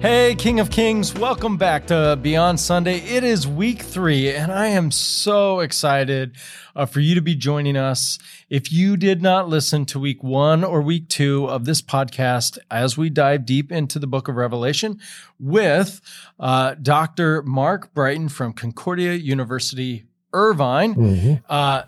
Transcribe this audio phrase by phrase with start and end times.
[0.00, 3.00] Hey, King of Kings, welcome back to Beyond Sunday.
[3.00, 6.36] It is week three, and I am so excited
[6.74, 8.18] uh, for you to be joining us.
[8.48, 12.96] If you did not listen to week one or week two of this podcast, as
[12.96, 14.98] we dive deep into the book of Revelation
[15.38, 16.00] with
[16.38, 17.42] uh, Dr.
[17.42, 21.34] Mark Brighton from Concordia University, Irvine, Mm-hmm.
[21.46, 21.82] uh,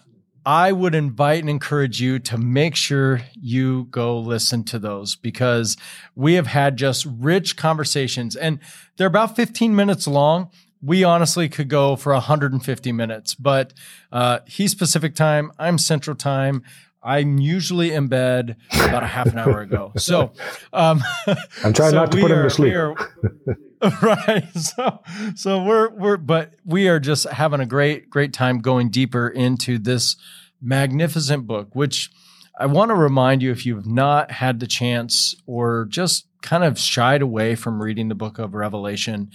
[0.45, 5.77] I would invite and encourage you to make sure you go listen to those because
[6.15, 8.59] we have had just rich conversations and
[8.97, 10.51] they're about 15 minutes long.
[10.81, 13.73] We honestly could go for 150 minutes, but
[14.11, 16.65] uh, he's Pacific time, I'm Central time.
[17.05, 19.93] I'm usually in bed about a half an hour ago.
[19.97, 20.33] So
[20.73, 21.03] um,
[21.65, 22.75] I'm trying so not to put him to sleep.
[24.03, 24.49] right.
[24.55, 25.03] So
[25.35, 29.79] so we're we're but we are just having a great great time going deeper into
[29.79, 30.17] this
[30.61, 32.11] magnificent book, which
[32.59, 36.79] I want to remind you if you've not had the chance or just kind of
[36.79, 39.31] shied away from reading the book of Revelation,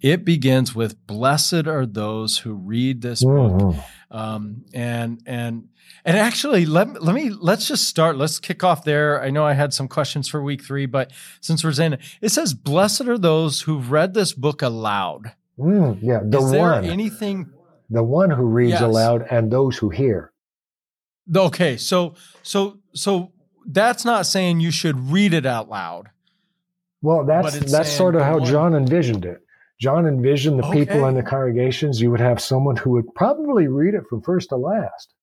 [0.00, 3.84] it begins with blessed are those who read this book Mhm.
[4.10, 5.68] um, and and
[6.04, 9.52] and actually let, let me let's just start let's kick off there i know i
[9.52, 11.10] had some questions for week three but
[11.40, 15.98] since we're saying it, it says blessed are those who've read this book aloud Mm,
[16.00, 17.50] yeah, the is there one, anything
[17.90, 18.82] the one who reads Yes.
[18.82, 20.32] aloud, and those who hear.
[21.34, 23.32] okay so so so
[23.66, 26.08] that's not saying you should read it out loud
[27.02, 29.38] Well, that's that's sort of how one- John envisioned it.
[29.80, 32.00] John envisioned the people in the congregations.
[32.00, 35.14] You would have someone who would probably read it from first to last.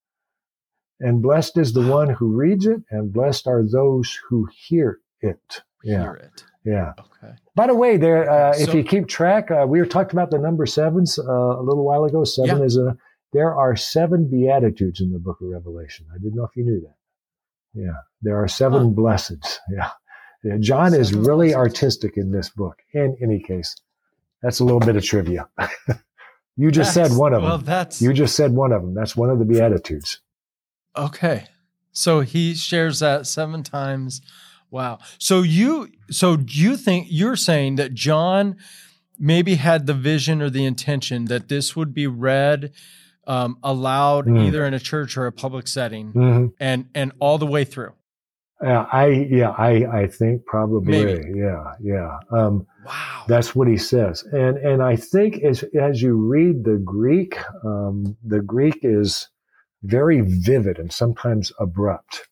[1.02, 5.62] And blessed is the one who reads it, and blessed are those who hear it.
[5.84, 6.94] Yeah, hear it yeah.
[6.98, 10.32] okay By the way, there, uh, if you keep track, uh, we were talking about
[10.32, 12.24] the number sevens uh, a little while ago.
[12.24, 12.64] Seven Yeah.
[12.66, 12.96] is a.
[13.34, 16.06] There are seven beatitudes in the Book of Revelation.
[16.14, 16.96] I didn't know if you knew that.
[17.74, 19.02] Yeah, there are seven Huh.
[19.02, 19.58] blesseds.
[19.70, 19.90] Yeah.
[20.46, 22.78] Yeah, John is really artistic in this book.
[22.94, 23.76] In any case,
[24.42, 25.48] that's a little bit of trivia.
[26.56, 27.66] you just said one of well them.
[27.66, 28.94] that's You just said one of them.
[28.94, 30.20] That's one of the beatitudes.
[30.96, 31.48] Okay.
[31.92, 34.22] So he shares that seven times.
[34.70, 35.00] Wow.
[35.18, 38.58] So you so you think you're saying that John
[39.18, 42.72] maybe had the vision or the intention that this would be read
[43.28, 44.48] um, aloud Mm.
[44.48, 47.94] either in a church or a public setting hmm and and all the way through.
[48.62, 51.40] Yeah, I yeah, I I think probably Maybe.
[51.40, 52.20] yeah, yeah.
[52.32, 53.26] Um, Wow.
[53.28, 58.16] That's what he says, and and I think as as you read the Greek, um,
[58.24, 59.28] the Greek is
[59.82, 62.28] very vivid and sometimes abrupt,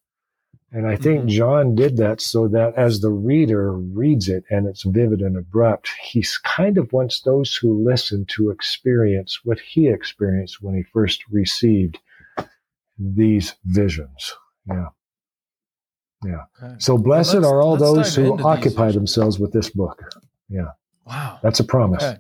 [0.72, 1.28] and I think Mhm.
[1.30, 5.90] John did that so that as the reader reads it and it's vivid and abrupt,
[6.04, 11.24] he kind of wants those who listen to experience what he experienced when he first
[11.32, 11.98] received
[13.00, 14.34] these visions.
[14.68, 14.90] Yeah.
[16.26, 16.76] Okay.
[16.80, 20.02] So blessed let's- are all those who these occupy themselves with this book.
[20.50, 20.70] Yeah.
[21.06, 21.40] Wow.
[21.44, 22.04] That's a promise.
[22.04, 22.18] Okay.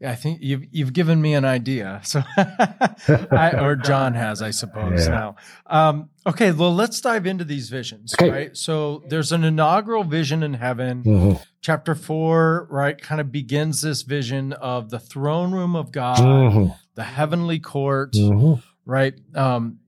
[0.00, 2.00] Yeah, I think you've you've given me an idea.
[2.02, 5.06] So, I, or John has, I suppose.
[5.06, 5.12] Yeah.
[5.14, 6.50] Now, um, okay.
[6.50, 8.12] Well, let's dive into these visions.
[8.14, 8.28] Okay.
[8.30, 8.56] Right.
[8.56, 11.04] So, there's an inaugural vision in heaven.
[11.04, 11.42] Mhm.
[11.60, 16.74] Chapter four, right, kind of begins this vision of the throne room of God, Mhm.
[16.96, 18.14] the heavenly court.
[18.14, 18.60] Mhm.
[18.84, 19.14] Right.
[19.36, 19.78] Um,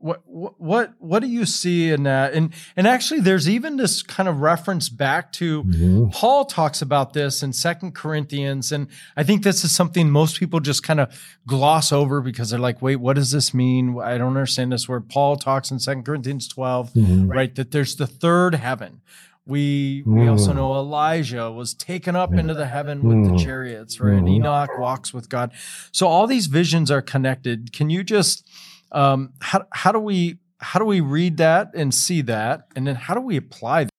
[0.00, 2.32] what what what do you see in that?
[2.32, 6.10] And and actually, there's even this kind of reference back to Mhm.
[6.12, 10.58] Paul talks about this in Second Corinthians, and I think this is something most people
[10.60, 11.08] just kind of
[11.46, 13.98] gloss over because they're like, "Wait, what does this mean?
[14.02, 17.28] I don't understand this." Where Paul talks in Second Corinthians twelve, Mhm.
[17.28, 19.02] right, that there's the third heaven.
[19.46, 20.56] We we also Mm.
[20.56, 23.42] know Elijah was taken up into the heaven with the Mm.
[23.44, 24.22] chariots, right?
[24.22, 24.28] Mhm.
[24.36, 25.50] Enoch walks with God.
[25.92, 27.72] So all these visions are connected.
[27.72, 28.46] Can you just
[28.92, 32.94] um, how how do we how do we read that and see that, and then
[32.94, 33.90] how do we apply that?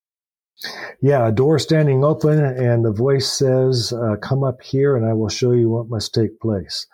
[1.01, 5.13] Yeah, a door standing open, and the voice says, uh, "Come up here, and I
[5.13, 6.85] will show you what must take place."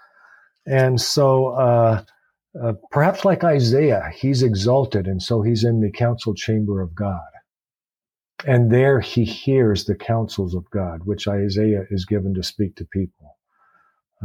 [0.66, 2.04] And so, uh,
[2.62, 7.20] uh, perhaps like Isaiah, he's exalted, and so he's in the council chamber of God,
[8.46, 12.86] and there he hears the counsels of God, which Isaiah is given to speak to
[12.86, 13.38] people.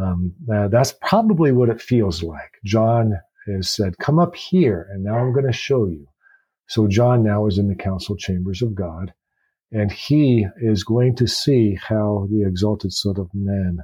[0.01, 2.59] Um, uh, that's probably what it feels like.
[2.65, 6.07] John has said, "Come up here, and now I'm going to show you."
[6.69, 9.13] So John now is in the council chambers of God
[9.73, 13.79] and he is going to see how the exalted Son of Man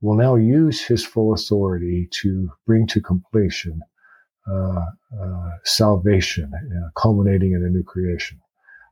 [0.00, 3.80] will now use his full authority to bring to completion
[4.48, 4.84] uh,
[5.20, 8.38] uh, salvation, uh, culminating in a new creation.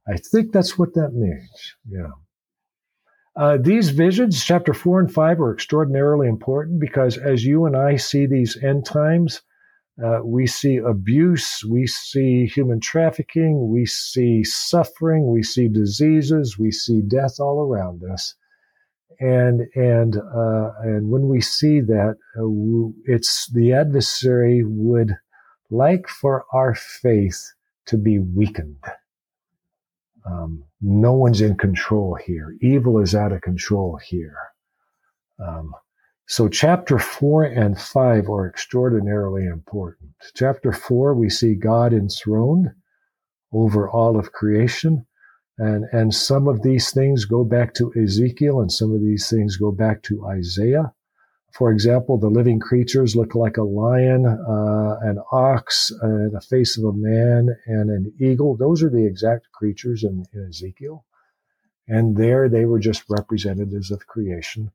[0.09, 1.75] I think that's what that means.
[1.89, 2.11] Yeah.
[3.37, 7.97] Uh, these visions, chapter four and five, are extraordinarily important because as you and I
[7.97, 9.43] see these end times,
[10.03, 16.71] Uh, we see abuse, we see human trafficking, we see suffering, we see diseases, we
[16.71, 18.35] see death all around us.
[19.19, 25.17] And and uh, and when we see that, uh, it's the adversary would
[25.71, 27.53] like for our faith
[27.87, 28.85] to be weakened.
[30.27, 32.55] Um, no one's in control here.
[32.61, 34.37] Evil is out of control here.
[35.39, 35.73] Um,
[36.27, 40.11] so chapter four and five are extraordinarily important.
[40.35, 42.71] Chapter four, we see God enthroned
[43.53, 45.07] over all of creation.
[45.59, 49.57] And, and some of these things go back to Ezekiel and some of these things
[49.57, 50.93] go back to Isaiah.
[51.55, 56.77] For example, the living creatures look like a lion, uh, an ox, uh, the face
[56.77, 58.57] of a man, and an eagle.
[58.57, 61.07] Those are the exact creatures in, in Ezekiel.
[61.89, 64.73] And there they were just representatives of creation.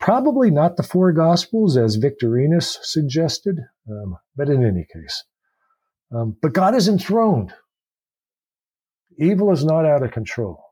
[0.00, 3.58] Probably not the four Gospels, as Victorinus suggested,
[3.90, 5.24] um, but in any case.
[6.14, 7.52] Um, but God is enthroned.
[9.18, 10.62] Evil is not out of control.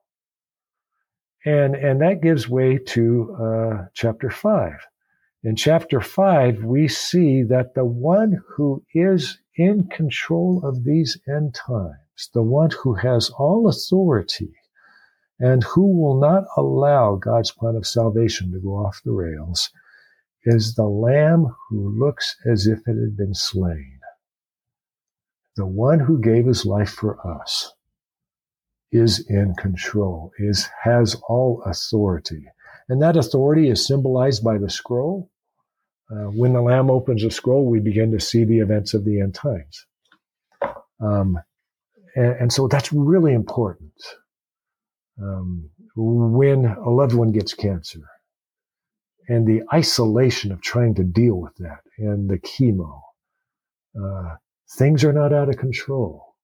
[1.44, 4.72] And, and that gives way to uh, chapter 5.
[5.42, 11.54] In chapter 5, we see that the one who is in control of these end
[11.54, 14.54] times, the one who has all authority,
[15.38, 19.70] and who will not allow God's plan of salvation to go off the rails
[20.44, 23.98] is the lamb who looks as if it had been slain.
[25.56, 27.72] The one who gave his life for us
[28.92, 32.46] is in control, is, has all authority.
[32.88, 35.30] And that authority is symbolized by the scroll.
[36.10, 39.20] Uh, when the lamb opens the scroll, we begin to see the events of the
[39.20, 39.86] end times.
[41.00, 41.38] Um,
[42.14, 43.92] and, and so that's really important
[45.22, 48.02] um, when a loved one gets cancer
[49.28, 53.00] and the isolation of trying to deal with that and the chemo.
[54.00, 54.36] Uh,
[54.78, 56.34] things are not out of control.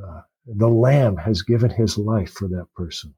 [0.00, 3.14] Uh, the Lamb has given his life for that person.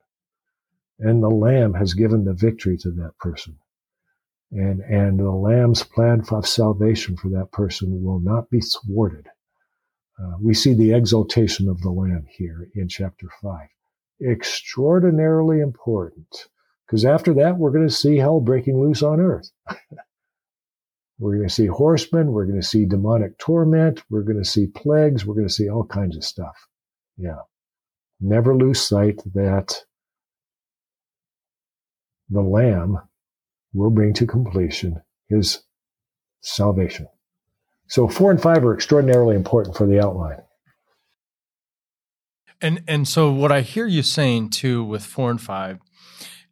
[0.99, 3.57] And the Lamb has given the victory to that person.
[4.53, 9.29] And, and the Lamb's plan of salvation for that person will not be thwarted.
[10.19, 13.69] Uh, we see the exaltation of the Lamb here in chapter 5
[14.21, 16.49] extraordinarily important
[16.87, 19.51] because after that, we're going to see hell breaking loose on earth.
[21.19, 22.33] we're going to see horsemen.
[22.33, 24.03] We're going to see demonic torment.
[24.11, 25.25] We're going to see plagues.
[25.25, 26.67] We're going to see all kinds of stuff.
[27.17, 27.39] Yeah.
[28.21, 29.85] Never lose sight that
[32.29, 32.99] the Lamb
[33.73, 35.63] will bring to completion his
[36.41, 37.07] salvation.
[37.87, 40.43] So four and five are extraordinarily important for the outline.
[42.63, 45.79] And and so what I hear you saying too with four and five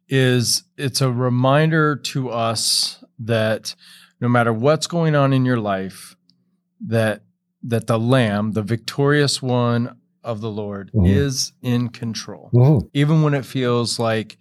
[0.07, 3.75] is it's a reminder to us that
[4.19, 6.15] no matter what's going on in your life,
[6.81, 7.21] that
[7.63, 11.05] that the Lamb, the victorious one of the Lord, mm-hmm.
[11.05, 12.87] is in control, mm-hmm.
[12.93, 14.37] even when it feels like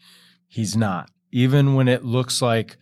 [0.47, 2.79] He's not, even when it looks like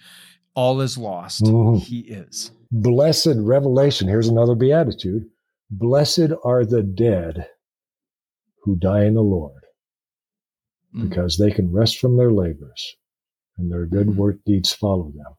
[0.54, 1.42] all is lost.
[1.42, 1.78] Mm-hmm.
[1.78, 2.52] He is.
[2.70, 4.08] Blessed revelation.
[4.08, 5.26] Here's another beatitude.
[5.70, 7.48] Blessed are the dead
[8.66, 9.62] who die in the Lord,
[10.94, 11.08] mm.
[11.08, 12.96] because they can rest from their labors
[13.56, 14.16] and their good mm.
[14.16, 15.34] work deeds follow them.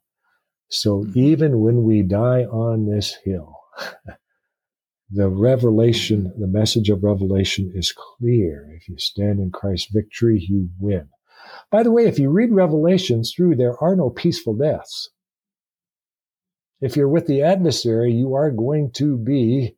[0.69, 1.15] So mm.
[1.15, 3.59] even when we die on this hill,
[5.11, 8.67] the revelation, the message of revelation is clear.
[8.75, 11.09] If you stand in Christ's victory, you win.
[11.69, 15.09] By the way, if you read Revelations through, there are no peaceful deaths.
[16.79, 19.75] If you're with the adversary, you are going to be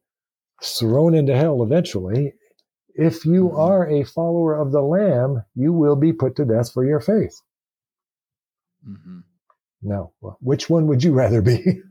[0.61, 2.33] thrown into hell eventually,
[2.99, 3.59] if you mm-hmm.
[3.59, 7.41] are a follower of the Lamb, you will be put to death for your faith.
[8.87, 9.19] Mm-hmm.
[9.81, 11.81] Now, which one would you rather be?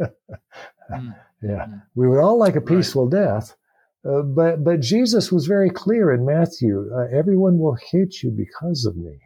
[0.91, 1.11] mm-hmm.
[1.41, 1.77] Yeah, mm-hmm.
[1.95, 3.23] we would all like a peaceful right.
[3.23, 3.55] death,
[4.05, 8.85] uh, but but Jesus was very clear in Matthew: uh, everyone will hate you because
[8.85, 9.21] of me.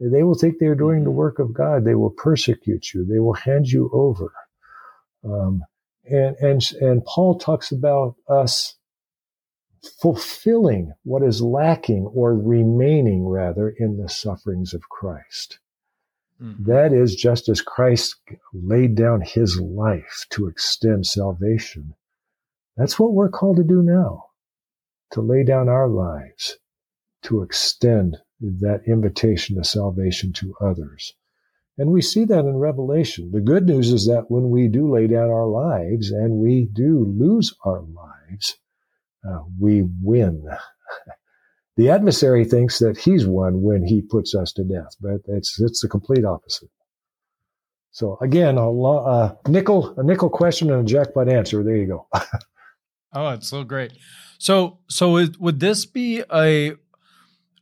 [0.00, 1.18] They will think they're doing the mm-hmm.
[1.18, 1.84] work of God.
[1.84, 3.06] They will persecute you.
[3.06, 4.32] They will hand you over.
[5.22, 5.62] Um,
[6.04, 8.74] and and and Paul talks about us
[9.88, 15.58] fulfilling what is lacking or remaining rather in the sufferings of Christ.
[16.40, 16.70] Mm-hmm.
[16.70, 18.16] That is just as Christ
[18.52, 21.94] laid down his life to extend salvation.
[22.76, 24.26] That's what we're called to do now,
[25.12, 26.58] to lay down our lives
[27.22, 31.14] to extend that invitation to salvation to others.
[31.78, 33.32] And we see that in Revelation.
[33.32, 37.04] The good news is that when we do lay down our lives and we do
[37.04, 38.58] lose our lives,
[39.28, 40.44] uh, we win.
[41.76, 45.82] the adversary thinks that he's won when he puts us to death, but it's it's
[45.82, 46.70] the complete opposite.
[47.90, 51.62] So again, a, lo- nickel a nickel question and a jackpot answer.
[51.62, 52.08] There you go.
[53.16, 53.92] Oh, it's so great.
[54.38, 56.74] So, so would, would this be a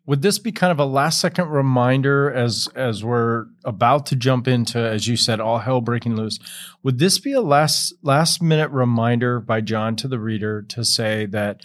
[0.06, 4.46] would this be kind of a last second reminder as as we're about to jump
[4.46, 6.38] into, as you said, all hell breaking loose?
[6.82, 11.26] Would this be a last last minute reminder by John to the reader to say
[11.26, 11.62] that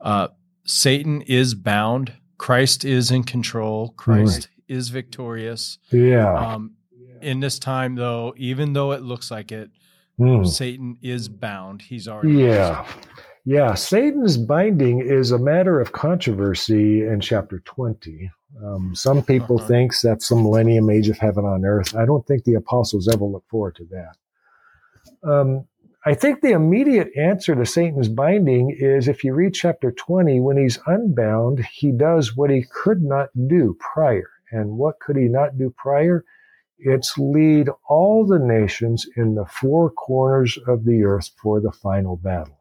[0.00, 0.28] uh,
[0.64, 4.76] Satan is bound, Christ is in control, Christ right.
[4.76, 5.78] is victorious.
[5.90, 6.34] Yeah.
[6.34, 6.72] Um,
[7.22, 9.70] in this time, though, even though it looks like it,
[10.18, 10.46] mm.
[10.46, 11.82] Satan is bound.
[11.82, 12.42] He's already.
[12.42, 12.86] Yeah.
[13.48, 18.28] Yeah, Satan's binding is a matter of controversy in chapter 20.
[18.60, 19.68] Um, some people uh-huh.
[19.68, 21.94] think that's the millennium age of heaven on earth.
[21.94, 25.30] I don't think the apostles ever look forward to that.
[25.30, 25.68] Um,
[26.04, 30.56] I think the immediate answer to Satan's binding is if you read chapter 20, when
[30.56, 34.28] he's unbound, he does what he could not do prior.
[34.50, 36.24] And what could he not do prior?
[36.78, 42.16] It's lead all the nations in the four corners of the earth for the final
[42.16, 42.58] battle.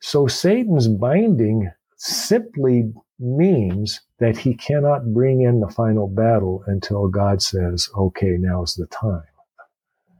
[0.00, 7.42] So Satan's binding simply means that he cannot bring in the final battle until God
[7.42, 9.22] says, okay, now's the time.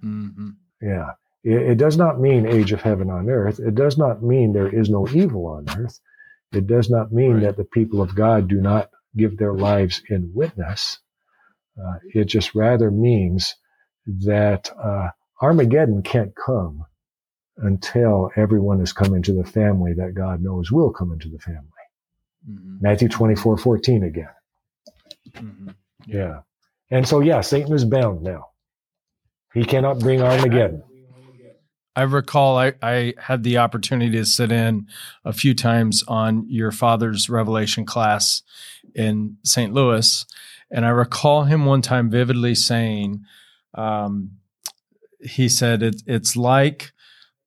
[0.04, 0.50] Mm-hmm.
[0.82, 1.12] Yeah.
[1.42, 3.58] It, it, does not mean age of heaven on earth.
[3.58, 5.98] It does not mean there is no evil on earth.
[6.52, 7.42] It does not mean right.
[7.42, 10.98] that the people of God do not give their lives in witness.
[11.78, 13.54] Uh, it just rather means
[14.06, 15.08] that uh,
[15.40, 16.84] Armageddon can't come
[17.60, 21.64] until everyone has come into the family that God knows will come into the family.
[22.48, 22.76] Mm-hmm.
[22.80, 24.28] Matthew 24, 14 again.
[25.32, 25.68] Mm-hmm.
[26.06, 26.40] Yeah.
[26.90, 28.48] And so, yeah, Satan is bound now.
[29.52, 30.82] He cannot bring Armageddon.
[31.96, 34.86] I recall I, I had the opportunity to sit in
[35.24, 38.42] a few times on your father's revelation class
[38.94, 39.74] in St.
[39.74, 40.24] Louis.
[40.70, 43.24] And I recall him one time vividly saying,
[43.74, 44.30] um,
[45.20, 46.92] he said, it, it's like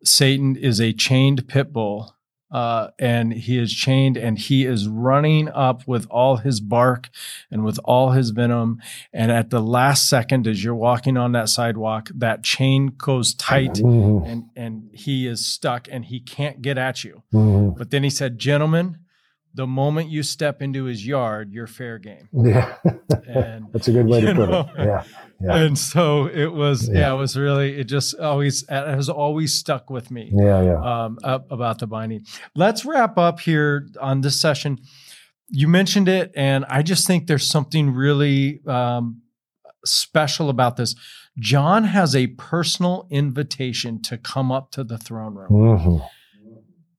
[0.03, 2.15] Satan is a chained pit bull.
[2.51, 7.10] Uh, and he is chained and he is running up with all his bark
[7.50, 8.79] and with all his venom.
[9.12, 13.74] And at the last second, as you're walking on that sidewalk, that chain goes tight
[13.74, 14.29] mm-hmm.
[14.29, 17.24] and, and he is stuck and he can't get at you.
[17.33, 17.75] Mm-hmm.
[17.75, 19.00] But then he said, Gentlemen,
[19.55, 22.29] the moment you step into his yard, you're fair game.
[22.31, 22.75] Yeah.
[23.25, 24.86] And, That's a good way to put know, it.
[24.86, 25.03] Yeah.
[25.43, 25.55] Yeah.
[25.55, 27.00] And so it was, yeah.
[27.00, 27.13] yeah.
[27.13, 30.31] it was really, it just always, it has always stuck with me.
[30.33, 30.63] Yeah.
[30.63, 31.03] Yeah.
[31.03, 32.25] Um, about the binding.
[32.55, 34.79] Let's wrap up here on this session.
[35.50, 39.21] You mentioned it, and I just think there's something really um,
[39.85, 40.95] special about this.
[41.38, 45.50] John has a personal invitation to come up to the throne room.
[45.50, 46.05] Mm-hmm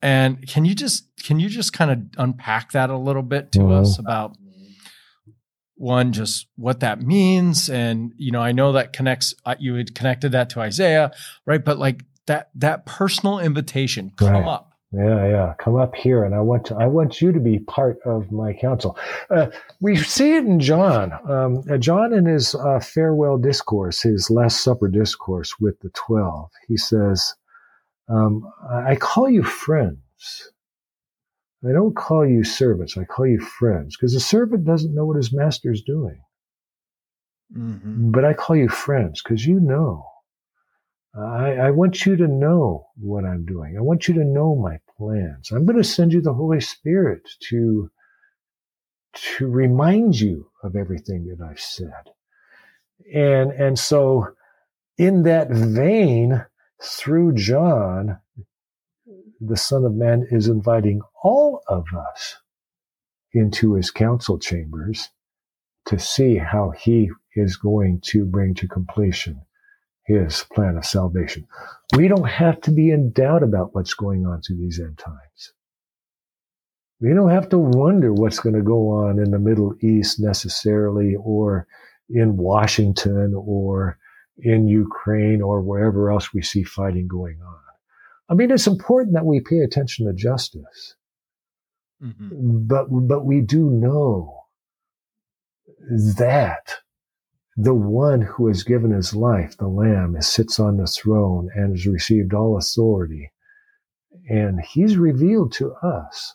[0.04, 3.60] and can you just can you just kind of unpack that a little bit to
[3.60, 3.72] mm-hmm.
[3.72, 4.36] us about
[5.76, 7.69] one just what that means.
[7.69, 11.12] And you know i know that connects uh, you had connected that to isaiah
[11.47, 11.64] right?
[11.64, 14.45] But like that that personal invitation come right.
[14.45, 14.73] up.
[14.93, 15.54] Yeah yeah.
[15.59, 18.52] Come up here and i want to i want you to be part of my
[18.52, 18.97] council.
[19.31, 19.47] Uh,
[19.81, 21.12] we see it in john.
[21.28, 26.50] Um, uh, john in his uh, farewell discourse his last supper discourse with the 12
[26.69, 27.35] he says
[28.09, 30.52] um, I call you friends.
[31.68, 32.97] I don't call you servants.
[32.97, 36.21] I call you friends because a servant doesn't know what his master is doing.
[37.56, 38.11] Mm-hmm.
[38.11, 40.04] But I call you friends because you know.
[41.16, 43.76] I, I want you to know what I'm doing.
[43.78, 45.52] I want you to know my plans.
[45.52, 47.88] I'm going to send you the Holy Spirit to,
[49.37, 51.92] to remind you of everything that I've said.
[53.14, 54.26] And, and so
[54.99, 56.44] in that vein,
[56.83, 58.18] through John,
[59.46, 62.36] the Son of Man is inviting all of us
[63.32, 65.10] into his council chambers
[65.86, 69.40] to see how he is going to bring to completion
[70.06, 71.46] his plan of salvation.
[71.96, 75.52] We don't have to be in doubt about what's going on through these end times.
[77.00, 81.16] We don't have to wonder what's going to go on in the Middle East necessarily
[81.16, 81.66] or
[82.08, 83.98] in Washington or
[84.38, 87.63] in Ukraine or wherever else we see fighting going on.
[88.28, 90.97] I mean, it's important that we pay attention to justice,
[92.02, 92.66] mm-hmm.
[92.66, 94.45] but but we do know
[96.16, 96.76] that
[97.57, 101.87] the one who has given his life, the Lamb, sits on the throne and has
[101.87, 103.31] received all authority,
[104.28, 106.35] and he's revealed to us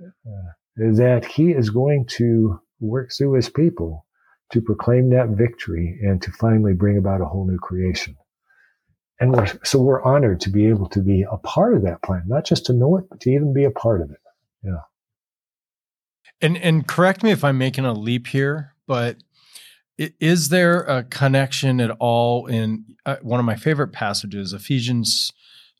[0.00, 4.06] uh, that he is going to work through his people
[4.52, 8.16] to proclaim that victory and to finally bring about a whole new creation.
[9.20, 12.22] And we're, so we're honored to be able to be a part of that plan,
[12.26, 14.20] not just to know it, but to even be a part of it.
[14.62, 14.82] Yeah.
[16.40, 19.16] And, and correct me if I'm making a leap here, but
[19.98, 25.32] is there a connection at all in uh, one of my favorite passages, Ephesians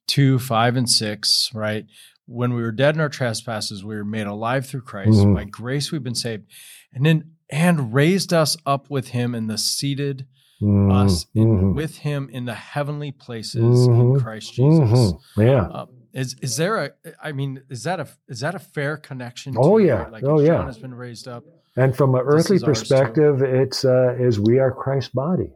[0.08, 1.86] 2, 5, and 6, right?
[2.26, 5.20] When we were dead in our trespasses, we were made alive through Christ.
[5.20, 5.34] Mhm.
[5.34, 6.46] By grace, we've been saved.
[6.92, 10.26] And then, and raised us up with him in the seated
[10.60, 14.90] Mhm, us in, mhm, with him in the heavenly places in Mhm, Christ Jesus.
[14.90, 15.20] mhm.
[15.36, 15.62] Yeah.
[15.68, 16.90] Uh, is is there a?
[17.22, 19.54] I mean, is that a is that a fair connection?
[19.56, 20.02] Oh, yeah.
[20.04, 20.12] right?
[20.12, 20.64] Like Oh, if John yeah.
[20.66, 21.44] has been raised up.
[21.76, 22.94] And from an earthly is ours, too.
[22.94, 25.52] perspective, it's uh, is we are Christ's body.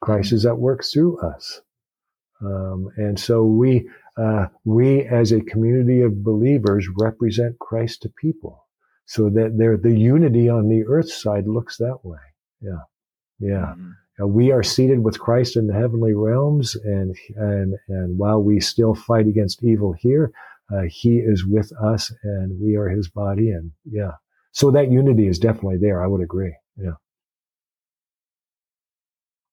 [0.00, 1.60] Christ is at work through us,
[2.40, 8.64] um, and so we uh, we as a community of believers represent Christ to people,
[9.06, 12.18] so that there the unity on the earth side looks that way.
[12.62, 12.78] Yeah,
[13.38, 13.74] yeah.
[13.76, 13.92] Mhm.
[14.20, 18.60] Uh, we are seated with Christ in the heavenly realms, and and and while we
[18.60, 20.32] still fight against evil here,
[20.72, 24.12] uh, He is with us, and we are His body, and yeah.
[24.52, 26.02] So that unity is definitely there.
[26.02, 26.54] I would agree.
[26.76, 26.94] Yeah.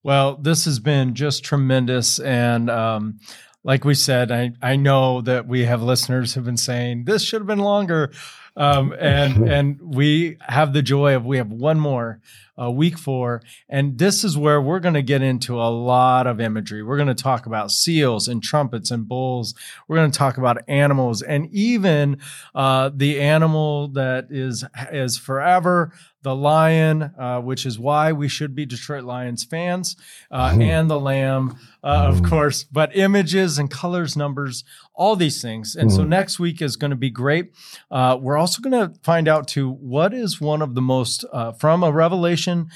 [0.03, 3.19] Well, this has been just tremendous, and um,
[3.63, 7.41] like we said, I I know that we have listeners who've been saying this should
[7.41, 8.11] have been longer,
[8.57, 12.19] um, and and we have the joy of we have one more,
[12.61, 16.39] uh, week four, and this is where we're going to get into a lot of
[16.39, 16.81] imagery.
[16.83, 19.53] We're going to talk about seals and trumpets and bulls.
[19.87, 22.19] We're going to talk about animals and even
[22.53, 28.55] uh, the animal that is is forever the lion, uh, which is why we should
[28.55, 29.95] be Detroit Lions fans,
[30.31, 30.63] uh, Mhm.
[30.63, 32.29] and the lamb, uh, of Mhm.
[32.29, 34.63] course, but images and colors, numbers,
[34.95, 35.75] all these things.
[35.75, 36.07] And so Mhm.
[36.07, 37.51] next week is going to be great.
[37.91, 41.51] Uh, we're also going to find out too what is one of the most, uh,
[41.53, 42.67] from a Revelation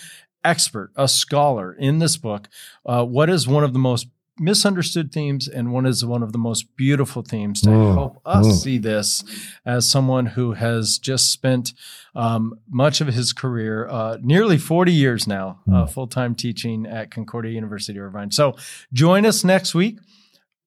[0.43, 2.47] expert, a scholar in this book,
[2.87, 4.07] uh, what is one of the most
[4.41, 8.47] misunderstood themes and one is one of the most beautiful themes to Mm, help us
[8.47, 8.53] mm.
[8.53, 9.23] see this
[9.65, 11.73] as someone who has just spent
[12.15, 15.89] um, much of his career, uh, nearly 40 years now, uh, Mm.
[15.91, 18.31] full time teaching at Concordia University of Irvine.
[18.31, 18.55] So
[18.93, 19.99] join us next week.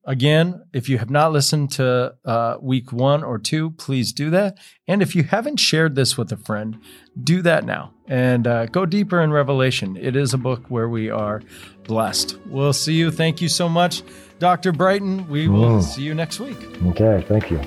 [0.05, 4.59] Again, if you have not listened to uh, week one or two, please do that.
[4.89, 6.79] And if you haven't shared this with a friend,
[7.23, 9.97] do that now and uh, go deeper in Revelation.
[9.97, 11.41] It is a book where we are
[11.85, 12.37] blessed.
[12.47, 13.11] We'll see you.
[13.13, 14.03] Thank you so much,
[14.41, 14.73] Dr.
[14.73, 15.29] Brighton.
[15.29, 15.83] We will Mm.
[15.83, 16.59] see you next week.
[16.87, 17.25] Okay.
[17.29, 17.61] Thank you.